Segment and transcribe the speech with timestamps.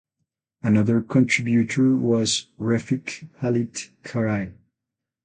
[0.63, 4.51] Another contributor was Refik Halit Karay.